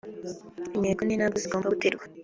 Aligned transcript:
intego 0.75 1.01
n’intambwe 1.03 1.37
zigomba 1.43 1.71
guterwa 1.73 2.03